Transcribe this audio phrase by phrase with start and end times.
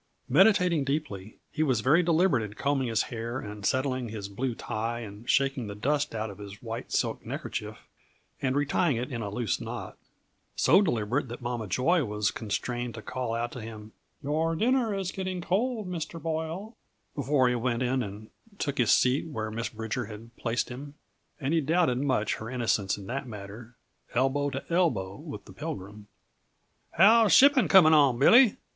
[0.29, 5.01] Meditating deeply, he was very deliberate in combing his hair and settling his blue tie
[5.01, 7.77] and shaking the dust out of his white silk neckerchief
[8.41, 9.99] and retying it in a loose knot;
[10.55, 13.91] so deliberate that Mama Joy was constrained to call out to him:
[14.23, 16.19] "Your dinner is getting cold, Mr.
[16.19, 16.75] Boyle,"
[17.13, 20.95] before he went in and took his seat where Miss Bridger had placed him
[21.39, 23.75] and he doubted much her innocence in the matter
[24.15, 26.07] elbow to elbow with the Pilgrim.
[26.89, 28.57] "How's shipping coming on, Billy?"